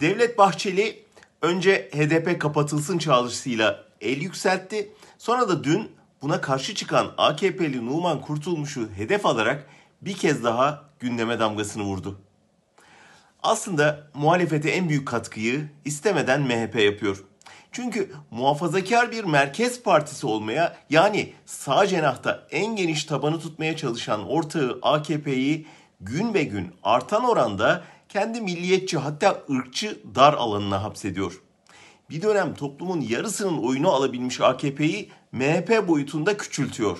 [0.00, 1.04] Devlet Bahçeli
[1.42, 4.92] önce HDP kapatılsın çağrısıyla el yükseltti.
[5.18, 9.66] Sonra da dün buna karşı çıkan AKP'li Numan Kurtulmuş'u hedef alarak
[10.02, 12.18] bir kez daha gündeme damgasını vurdu.
[13.42, 17.24] Aslında muhalefete en büyük katkıyı istemeden MHP yapıyor.
[17.72, 24.78] Çünkü muhafazakar bir merkez partisi olmaya yani sağ cenahta en geniş tabanı tutmaya çalışan ortağı
[24.82, 25.66] AKP'yi
[26.00, 31.42] gün be gün artan oranda kendi milliyetçi hatta ırkçı dar alanına hapsediyor.
[32.10, 36.98] Bir dönem toplumun yarısının oyunu alabilmiş AKP'yi MHP boyutunda küçültüyor.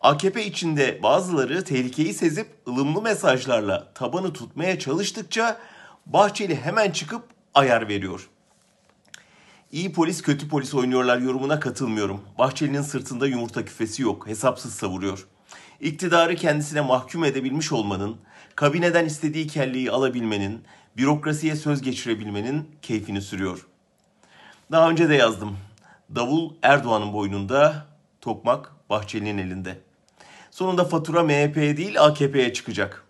[0.00, 5.58] AKP içinde bazıları tehlikeyi sezip ılımlı mesajlarla tabanı tutmaya çalıştıkça
[6.06, 7.22] Bahçeli hemen çıkıp
[7.54, 8.30] ayar veriyor.
[9.72, 12.20] İyi polis kötü polis oynuyorlar yorumuna katılmıyorum.
[12.38, 14.26] Bahçeli'nin sırtında yumurta küfesi yok.
[14.26, 15.26] Hesapsız savuruyor.
[15.80, 18.16] İktidarı kendisine mahkum edebilmiş olmanın,
[18.56, 20.64] kabineden istediği kelleyi alabilmenin,
[20.96, 23.66] bürokrasiye söz geçirebilmenin keyfini sürüyor.
[24.72, 25.56] Daha önce de yazdım.
[26.14, 27.86] Davul Erdoğan'ın boynunda,
[28.20, 29.78] tokmak Bahçeli'nin elinde.
[30.50, 33.04] Sonunda fatura MHP'ye değil AKP'ye çıkacak.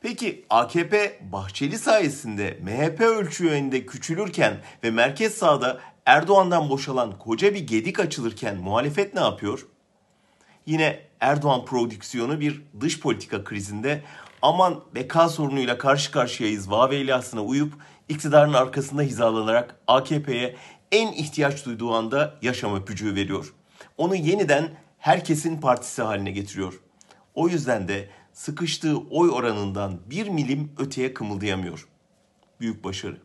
[0.00, 7.66] Peki AKP Bahçeli sayesinde MHP ölçü yönünde küçülürken ve merkez sağda Erdoğan'dan boşalan koca bir
[7.66, 9.66] gedik açılırken muhalefet ne yapıyor?
[10.66, 14.02] Yine Erdoğan prodüksiyonu bir dış politika krizinde
[14.42, 17.72] aman beka sorunuyla karşı karşıyayız vaveylasına uyup
[18.08, 20.56] iktidarın arkasında hizalanarak AKP'ye
[20.92, 23.54] en ihtiyaç duyduğu anda yaşam öpücüğü veriyor.
[23.96, 26.80] Onu yeniden herkesin partisi haline getiriyor.
[27.34, 31.88] O yüzden de sıkıştığı oy oranından bir milim öteye kımıldayamıyor.
[32.60, 33.16] Büyük başarı.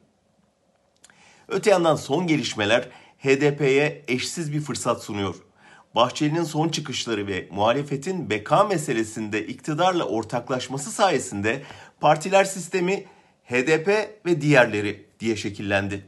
[1.47, 5.35] Öte yandan son gelişmeler HDP'ye eşsiz bir fırsat sunuyor.
[5.95, 11.61] Bahçeli'nin son çıkışları ve muhalefetin beka meselesinde iktidarla ortaklaşması sayesinde
[11.99, 13.05] partiler sistemi
[13.45, 13.87] HDP
[14.25, 16.05] ve diğerleri diye şekillendi.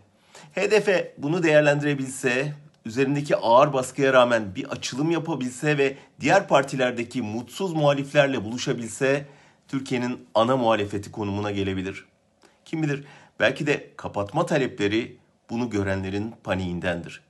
[0.56, 2.54] HDP bunu değerlendirebilse,
[2.86, 9.26] üzerindeki ağır baskıya rağmen bir açılım yapabilse ve diğer partilerdeki mutsuz muhaliflerle buluşabilse
[9.68, 12.06] Türkiye'nin ana muhalefeti konumuna gelebilir.
[12.66, 13.04] Kim bilir
[13.40, 15.18] belki de kapatma talepleri
[15.50, 17.27] bunu görenlerin paniğindendir.